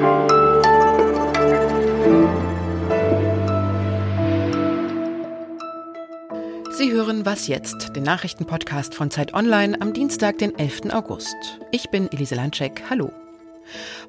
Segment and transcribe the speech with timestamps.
[0.00, 0.06] Sie
[6.92, 10.94] hören Was jetzt, den Nachrichtenpodcast von Zeit Online am Dienstag, den 11.
[10.94, 11.36] August.
[11.70, 12.84] Ich bin Elise Landschek.
[12.88, 13.12] Hallo.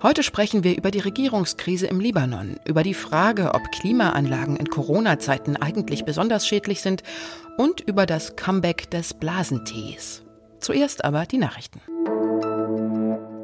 [0.01, 5.57] Heute sprechen wir über die Regierungskrise im Libanon, über die Frage, ob Klimaanlagen in Corona-Zeiten
[5.57, 7.03] eigentlich besonders schädlich sind
[7.57, 10.23] und über das Comeback des Blasentees.
[10.61, 11.81] Zuerst aber die Nachrichten.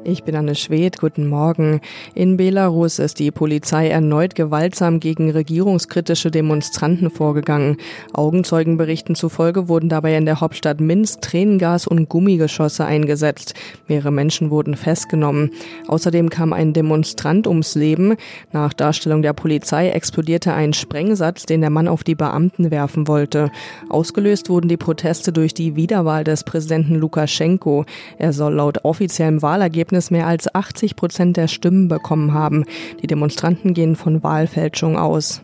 [0.04, 1.80] Ich bin Anne Schwedt, guten Morgen.
[2.14, 7.76] In Belarus ist die Polizei erneut gewaltsam gegen regierungskritische Demonstranten vorgegangen.
[8.14, 13.54] Augenzeugenberichten zufolge wurden dabei in der Hauptstadt Minsk Tränengas und Gummigeschosse eingesetzt.
[13.86, 15.50] Mehrere Menschen wurden festgenommen.
[15.88, 18.16] Außerdem kam ein Demonstrant ums Leben.
[18.52, 23.50] Nach Darstellung der Polizei explodierte ein Sprengsatz, den der Mann auf die Beamten werfen wollte.
[23.90, 27.84] Ausgelöst wurden die Proteste durch die Wiederwahl des Präsidenten Lukaschenko.
[28.16, 32.66] Er soll laut offiziellem Wahlergebnis Ergebnis mehr als 80 Prozent der Stimmen bekommen haben.
[33.00, 35.40] Die Demonstranten gehen von Wahlfälschung aus.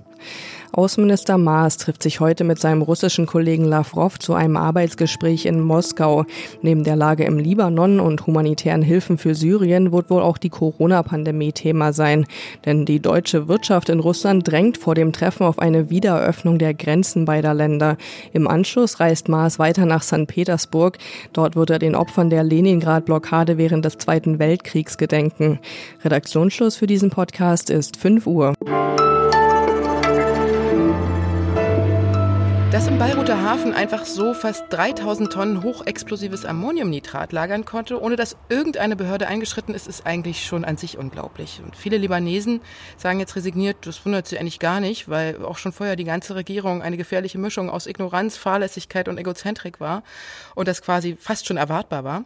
[0.74, 6.24] Außenminister Maas trifft sich heute mit seinem russischen Kollegen Lavrov zu einem Arbeitsgespräch in Moskau.
[6.62, 11.52] Neben der Lage im Libanon und humanitären Hilfen für Syrien wird wohl auch die Corona-Pandemie
[11.52, 12.26] Thema sein.
[12.64, 17.24] Denn die deutsche Wirtschaft in Russland drängt vor dem Treffen auf eine Wiedereröffnung der Grenzen
[17.24, 17.96] beider Länder.
[18.32, 20.26] Im Anschluss reist Maas weiter nach St.
[20.26, 20.98] Petersburg.
[21.32, 25.60] Dort wird er den Opfern der Leningrad-Blockade während des Zweiten Weltkriegs gedenken.
[26.02, 28.54] Redaktionsschluss für diesen Podcast ist 5 Uhr.
[32.74, 38.36] Dass im Beiruter Hafen einfach so fast 3000 Tonnen hochexplosives Ammoniumnitrat lagern konnte, ohne dass
[38.48, 41.60] irgendeine Behörde eingeschritten ist, ist eigentlich schon an sich unglaublich.
[41.64, 42.60] Und viele Libanesen
[42.96, 46.34] sagen jetzt resigniert, das wundert sie eigentlich gar nicht, weil auch schon vorher die ganze
[46.34, 50.02] Regierung eine gefährliche Mischung aus Ignoranz, Fahrlässigkeit und Egozentrik war
[50.56, 52.24] und das quasi fast schon erwartbar war.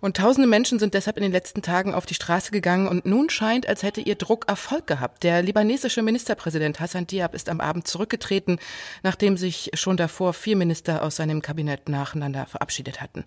[0.00, 3.30] Und tausende Menschen sind deshalb in den letzten Tagen auf die Straße gegangen und nun
[3.30, 5.24] scheint, als hätte ihr Druck Erfolg gehabt.
[5.24, 8.58] Der libanesische Ministerpräsident Hassan Diab ist am Abend zurückgetreten,
[9.02, 13.24] nachdem sich schon davor vier Minister aus seinem Kabinett nacheinander verabschiedet hatten.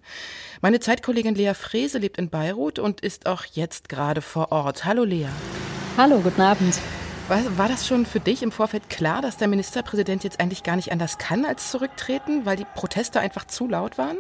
[0.61, 4.85] Meine Zeitkollegin Lea Frese lebt in Beirut und ist auch jetzt gerade vor Ort.
[4.85, 5.27] Hallo Lea.
[5.97, 6.79] Hallo, guten Abend.
[7.27, 10.77] War, war das schon für dich im Vorfeld klar, dass der Ministerpräsident jetzt eigentlich gar
[10.77, 14.17] nicht anders kann als zurücktreten, weil die Proteste einfach zu laut waren?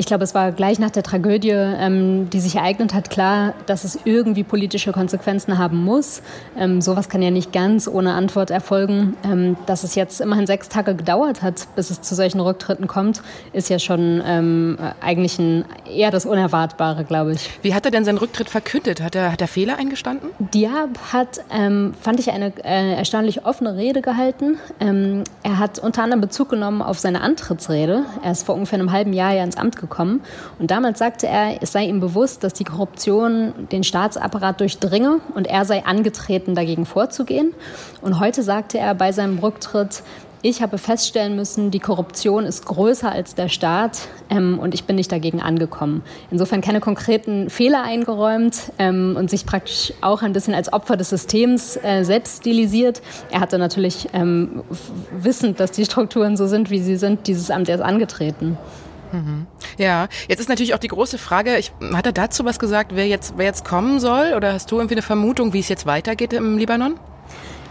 [0.00, 3.84] Ich glaube, es war gleich nach der Tragödie, ähm, die sich ereignet hat, klar, dass
[3.84, 6.22] es irgendwie politische Konsequenzen haben muss.
[6.58, 9.14] Ähm, sowas kann ja nicht ganz ohne Antwort erfolgen.
[9.24, 13.20] Ähm, dass es jetzt immerhin sechs Tage gedauert hat, bis es zu solchen Rücktritten kommt,
[13.52, 17.50] ist ja schon ähm, eigentlich ein, eher das Unerwartbare, glaube ich.
[17.60, 19.02] Wie hat er denn seinen Rücktritt verkündet?
[19.02, 20.30] Hat er, hat er Fehler eingestanden?
[20.38, 24.56] Diab hat, ähm, fand ich, eine äh, erstaunlich offene Rede gehalten.
[24.80, 28.04] Ähm, er hat unter anderem Bezug genommen auf seine Antrittsrede.
[28.22, 30.22] Er ist vor ungefähr einem halben Jahr ja ins Amt gekommen gekommen.
[30.58, 35.46] Und damals sagte er, es sei ihm bewusst, dass die Korruption den Staatsapparat durchdringe und
[35.46, 37.52] er sei angetreten, dagegen vorzugehen.
[38.00, 40.02] Und heute sagte er bei seinem Rücktritt,
[40.42, 44.96] ich habe feststellen müssen, die Korruption ist größer als der Staat ähm, und ich bin
[44.96, 46.02] nicht dagegen angekommen.
[46.30, 51.10] Insofern keine konkreten Fehler eingeräumt ähm, und sich praktisch auch ein bisschen als Opfer des
[51.10, 53.02] Systems äh, selbst stilisiert.
[53.30, 54.62] Er hatte natürlich ähm,
[55.12, 58.56] wissend, dass die Strukturen so sind, wie sie sind, dieses Amt erst angetreten.
[59.12, 59.46] Mhm.
[59.78, 63.06] Ja, jetzt ist natürlich auch die große Frage, ich, hat er dazu was gesagt, wer
[63.06, 64.34] jetzt, wer jetzt kommen soll?
[64.34, 66.98] Oder hast du irgendwie eine Vermutung, wie es jetzt weitergeht im Libanon?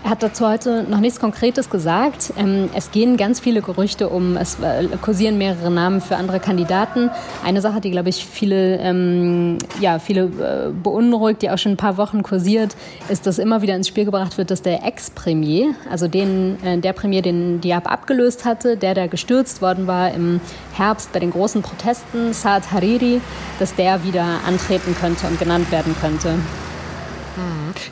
[0.04, 2.34] Er hat dazu heute noch nichts Konkretes gesagt.
[2.38, 7.10] Ähm, es gehen ganz viele Gerüchte um, es äh, kursieren mehrere Namen für andere Kandidaten.
[7.44, 11.78] Eine Sache, die, glaube ich, viele, ähm, ja, viele äh, beunruhigt, die auch schon ein
[11.78, 12.78] paar Wochen kursiert,
[13.10, 16.94] ist, dass immer wieder ins Spiel gebracht wird, dass der Ex-Premier, also den, äh, der
[16.94, 20.40] Premier, den Diab abgelöst hatte, der, der gestürzt worden war im
[20.76, 23.20] Herbst bei den großen Protesten, Saad Hariri,
[23.60, 26.36] dass der wieder antreten könnte und genannt werden könnte.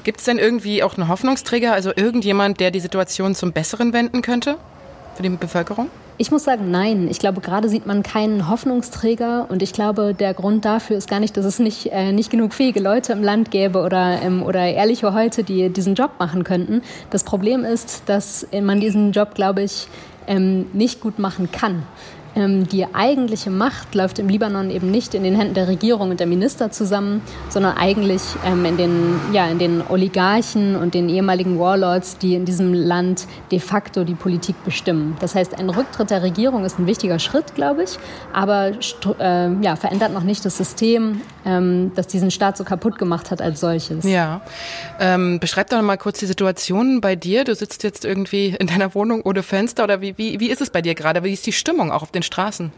[0.03, 4.21] Gibt es denn irgendwie auch einen Hoffnungsträger, also irgendjemand, der die Situation zum Besseren wenden
[4.21, 4.57] könnte
[5.15, 5.89] für die Bevölkerung?
[6.19, 7.07] Ich muss sagen, nein.
[7.11, 11.19] Ich glaube, gerade sieht man keinen Hoffnungsträger und ich glaube, der Grund dafür ist gar
[11.19, 14.65] nicht, dass es nicht, äh, nicht genug fähige Leute im Land gäbe oder, ähm, oder
[14.65, 16.81] ehrliche Leute, die diesen Job machen könnten.
[17.11, 19.87] Das Problem ist, dass man diesen Job, glaube ich,
[20.25, 21.83] ähm, nicht gut machen kann.
[22.37, 26.19] Ähm, die eigentliche Macht läuft im Libanon eben nicht in den Händen der Regierung und
[26.19, 31.57] der Minister zusammen, sondern eigentlich ähm, in, den, ja, in den Oligarchen und den ehemaligen
[31.57, 35.17] Warlords, die in diesem Land de facto die Politik bestimmen.
[35.19, 37.97] Das heißt, ein Rücktritt der Regierung ist ein wichtiger Schritt, glaube ich,
[38.33, 38.71] aber
[39.19, 43.41] äh, ja, verändert noch nicht das System, ähm, das diesen Staat so kaputt gemacht hat
[43.41, 44.03] als solches.
[44.05, 44.41] Ja,
[44.99, 47.45] ähm, beschreib doch mal kurz die Situation bei dir.
[47.45, 50.69] Du sitzt jetzt irgendwie in deiner Wohnung ohne Fenster oder wie, wie, wie ist es
[50.69, 51.23] bei dir gerade?
[51.23, 52.71] Wie ist die Stimmung auch auf den Straßen?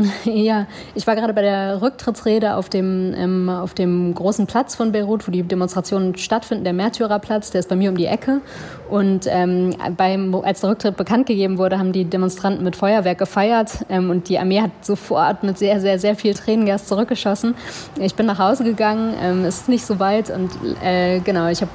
[0.24, 4.92] Ja, ich war gerade bei der Rücktrittsrede auf dem, ähm, auf dem großen Platz von
[4.92, 8.40] Beirut, wo die Demonstrationen stattfinden, der Märtyrerplatz, der ist bei mir um die Ecke.
[8.88, 13.84] Und ähm, beim, als der Rücktritt bekannt gegeben wurde, haben die Demonstranten mit Feuerwerk gefeiert
[13.88, 17.54] ähm, und die Armee hat sofort mit sehr, sehr, sehr viel Tränengas zurückgeschossen.
[17.98, 20.50] Ich bin nach Hause gegangen, ähm, ist nicht so weit und
[20.82, 21.70] äh, genau, ich habe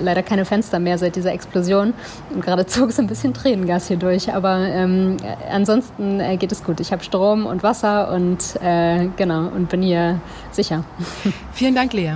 [0.00, 1.94] leider keine Fenster mehr seit dieser Explosion
[2.34, 5.16] und gerade zog es ein bisschen Tränengas hier durch, aber ähm,
[5.50, 6.80] ansonsten äh, geht es gut.
[6.80, 10.20] Ich habe Strom und Wasser und äh, genau und bin hier
[10.52, 10.84] sicher.
[11.52, 12.14] Vielen Dank, Lea.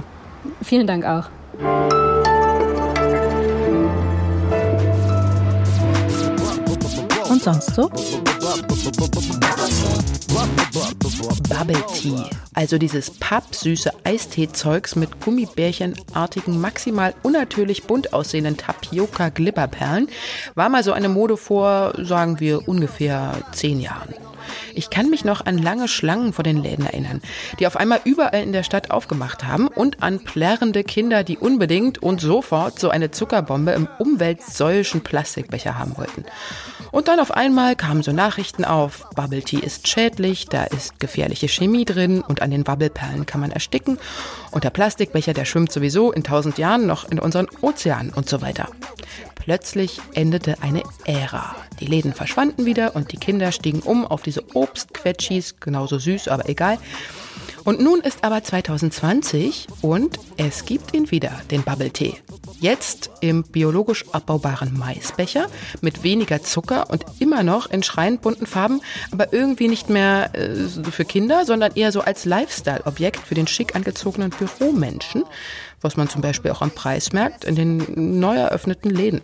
[0.63, 1.29] Vielen Dank auch.
[7.31, 7.91] Und sonst so?
[11.49, 12.25] Bubble Tea,
[12.55, 20.09] also dieses pappsüße Eistee-Zeugs mit Gummibärchenartigen, maximal unnatürlich bunt aussehenden Tapioca-Glibberperlen,
[20.55, 24.15] war mal so eine Mode vor, sagen wir, ungefähr zehn Jahren.
[24.75, 27.23] Ich kann mich noch an lange Schlangen vor den Läden erinnern,
[27.59, 32.03] die auf einmal überall in der Stadt aufgemacht haben und an plärrende Kinder, die unbedingt
[32.03, 36.25] und sofort so eine Zuckerbombe im umweltsäuischen Plastikbecher haben wollten.
[36.91, 41.49] Und dann auf einmal kamen so Nachrichten auf, Bubble Tea ist schädlich, da ist gefährliche
[41.49, 43.99] Chemie drin und an den Wabbelperlen kann man ersticken
[44.51, 48.43] und der Plastikbecher, der schwimmt sowieso in tausend Jahren noch in unseren Ozeanen und so
[48.43, 48.69] weiter.
[49.43, 51.57] Plötzlich endete eine Ära.
[51.81, 56.49] Die Läden verschwanden wieder und die Kinder stiegen um auf diese Obstquetschis, genauso süß, aber
[56.49, 56.79] egal.
[57.65, 62.15] Und nun ist aber 2020 und es gibt ihn wieder, den Bubble Tea.
[62.61, 65.49] Jetzt im biologisch abbaubaren Maisbecher
[65.81, 68.81] mit weniger Zucker und immer noch in schreiend bunten Farben,
[69.11, 73.75] aber irgendwie nicht mehr äh, für Kinder, sondern eher so als Lifestyle-Objekt für den schick
[73.75, 75.25] angezogenen Büromenschen,
[75.83, 79.21] was man zum Beispiel auch am Preis merkt in den neu eröffneten Läden.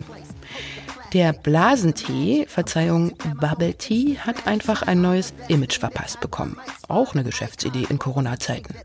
[1.13, 6.57] Der Blasentee, Verzeihung, Bubble Tea, hat einfach ein neues Image verpasst bekommen.
[6.87, 8.75] Auch eine Geschäftsidee in Corona-Zeiten.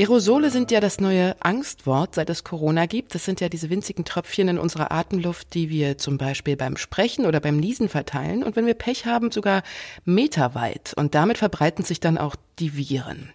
[0.00, 3.16] Aerosole sind ja das neue Angstwort, seit es Corona gibt.
[3.16, 7.26] Das sind ja diese winzigen Tröpfchen in unserer Atemluft, die wir zum Beispiel beim Sprechen
[7.26, 9.64] oder beim Niesen verteilen und wenn wir Pech haben, sogar
[10.04, 10.94] meterweit.
[10.94, 13.32] Und damit verbreiten sich dann auch die Viren.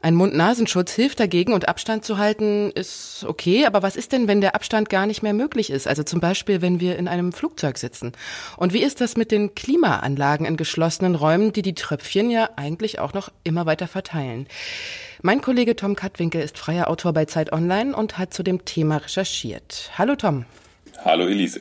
[0.00, 4.40] Ein Mund-Nasenschutz hilft dagegen und Abstand zu halten ist okay, aber was ist denn, wenn
[4.40, 5.88] der Abstand gar nicht mehr möglich ist?
[5.88, 8.12] Also zum Beispiel, wenn wir in einem Flugzeug sitzen.
[8.56, 13.00] Und wie ist das mit den Klimaanlagen in geschlossenen Räumen, die die Tröpfchen ja eigentlich
[13.00, 14.46] auch noch immer weiter verteilen?
[15.22, 18.96] Mein Kollege Tom Katwinkel ist freier Autor bei Zeit Online und hat zu dem Thema
[18.96, 19.90] recherchiert.
[19.98, 20.46] Hallo Tom.
[21.04, 21.60] Hallo Elise.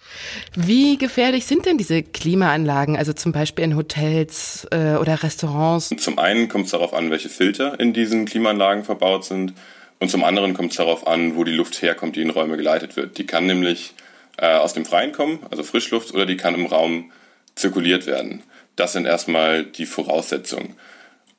[0.56, 5.90] Wie gefährlich sind denn diese Klimaanlagen, also zum Beispiel in Hotels äh, oder Restaurants?
[5.98, 9.54] Zum einen kommt es darauf an, welche Filter in diesen Klimaanlagen verbaut sind.
[10.00, 12.96] Und zum anderen kommt es darauf an, wo die Luft herkommt, die in Räume geleitet
[12.96, 13.18] wird.
[13.18, 13.94] Die kann nämlich
[14.38, 17.12] äh, aus dem Freien kommen, also Frischluft, oder die kann im Raum
[17.56, 18.42] zirkuliert werden.
[18.78, 20.76] Das sind erstmal die Voraussetzungen.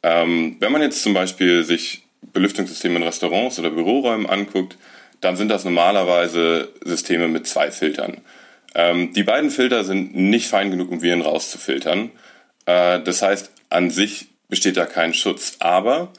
[0.03, 4.77] Ähm, wenn man jetzt zum Beispiel sich Belüftungssysteme in Restaurants oder Büroräumen anguckt,
[5.21, 8.19] dann sind das normalerweise Systeme mit zwei Filtern.
[8.75, 12.11] Ähm, die beiden Filter sind nicht fein genug, um Viren rauszufiltern.
[12.67, 15.57] Äh, das heißt, an sich besteht da kein Schutz.
[15.59, 16.13] Aber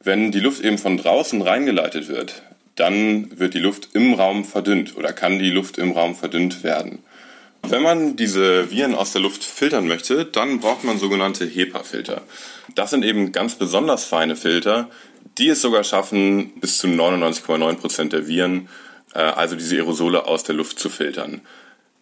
[0.00, 2.42] wenn die Luft eben von draußen reingeleitet wird,
[2.76, 6.98] dann wird die Luft im Raum verdünnt oder kann die Luft im Raum verdünnt werden.
[7.62, 12.22] Wenn man diese Viren aus der Luft filtern möchte, dann braucht man sogenannte HEPA-Filter.
[12.74, 14.90] Das sind eben ganz besonders feine Filter,
[15.38, 18.68] die es sogar schaffen, bis zu 99,9 Prozent der Viren,
[19.14, 21.40] äh, also diese Aerosole aus der Luft zu filtern.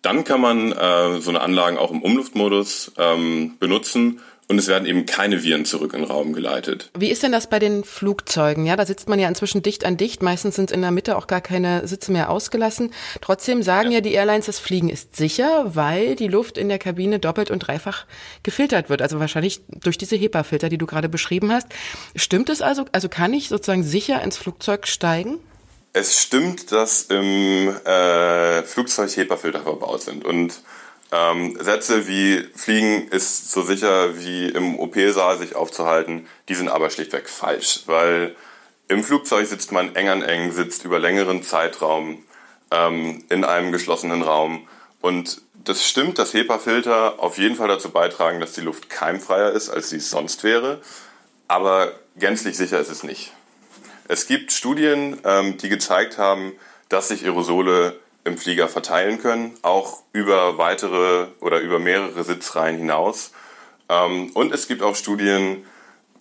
[0.03, 4.21] Dann kann man äh, so eine Anlagen auch im Umluftmodus ähm, benutzen
[4.53, 6.91] und es werden eben keine Viren zurück in den Raum geleitet.
[6.97, 8.67] Wie ist denn das bei den Flugzeugen?
[8.67, 10.23] Ja, da sitzt man ja inzwischen dicht an dicht.
[10.23, 12.93] Meistens sind in der Mitte auch gar keine Sitze mehr ausgelassen.
[13.23, 13.97] Trotzdem sagen ja.
[13.97, 17.61] ja die Airlines, das Fliegen ist sicher, weil die Luft in der Kabine doppelt und
[17.61, 18.05] dreifach
[18.43, 19.01] gefiltert wird.
[19.01, 21.69] Also wahrscheinlich durch diese HEPA-Filter, die du gerade beschrieben hast.
[22.15, 22.85] Stimmt es also?
[22.93, 25.39] Also kann ich sozusagen sicher ins Flugzeug steigen?
[25.95, 30.61] Es stimmt, dass im äh, Flugzeug HEPA-Filter verbaut sind und
[31.13, 36.91] ähm, Sätze wie Fliegen ist so sicher wie im OP-Saal sich aufzuhalten, die sind aber
[36.91, 38.35] schlichtweg falsch, weil
[38.89, 42.25] im Flugzeug sitzt man eng an eng, sitzt über längeren Zeitraum
[42.71, 44.67] ähm, in einem geschlossenen Raum
[45.03, 49.69] und das stimmt, dass HEPA-Filter auf jeden Fall dazu beitragen, dass die Luft keimfreier ist,
[49.69, 50.81] als sie es sonst wäre,
[51.47, 53.33] aber gänzlich sicher ist es nicht.
[54.09, 56.53] Es gibt Studien, ähm, die gezeigt haben,
[56.89, 63.33] dass sich Aerosole im Flieger verteilen können, auch über weitere oder über mehrere Sitzreihen hinaus.
[63.89, 65.65] Ähm, und es gibt auch Studien,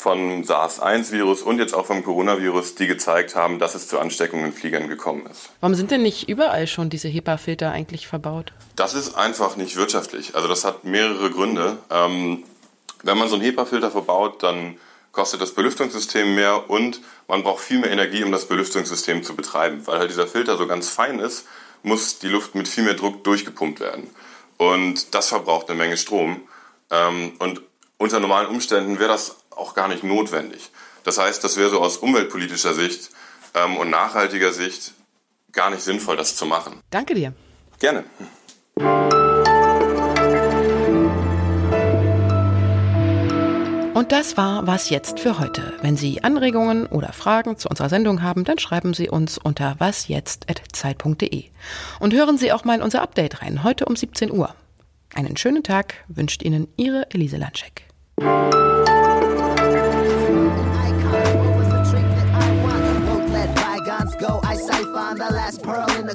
[0.01, 4.53] vom SARS-1-Virus und jetzt auch vom Coronavirus, die gezeigt haben, dass es zu Ansteckungen in
[4.53, 5.49] Fliegern gekommen ist.
[5.59, 8.51] Warum sind denn nicht überall schon diese HEPA-Filter eigentlich verbaut?
[8.75, 10.33] Das ist einfach nicht wirtschaftlich.
[10.33, 11.77] Also das hat mehrere Gründe.
[11.91, 12.43] Ähm,
[13.03, 14.77] wenn man so einen HEPA-Filter verbaut, dann
[15.11, 19.85] kostet das Belüftungssystem mehr und man braucht viel mehr Energie, um das Belüftungssystem zu betreiben.
[19.85, 21.45] Weil halt dieser Filter so ganz fein ist,
[21.83, 24.09] muss die Luft mit viel mehr Druck durchgepumpt werden.
[24.57, 26.41] Und das verbraucht eine Menge Strom.
[26.89, 27.61] Ähm, und
[27.97, 30.71] unter normalen Umständen wäre das auch gar nicht notwendig.
[31.03, 33.09] Das heißt, das wäre so aus umweltpolitischer Sicht
[33.53, 34.93] ähm, und nachhaltiger Sicht
[35.51, 36.79] gar nicht sinnvoll, das zu machen.
[36.89, 37.33] Danke dir.
[37.79, 38.05] Gerne.
[44.01, 45.73] Und das war Was jetzt für heute.
[45.83, 51.43] Wenn Sie Anregungen oder Fragen zu unserer Sendung haben, dann schreiben Sie uns unter wasjetzt.zeit.de.
[51.99, 54.55] Und hören Sie auch mal unser Update rein, heute um 17 Uhr.
[55.13, 57.37] Einen schönen Tag wünscht Ihnen Ihre Elise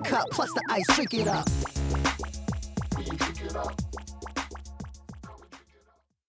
[0.02, 1.46] cup, plus the ice, drink it up.
[2.90, 4.05] Drink it up.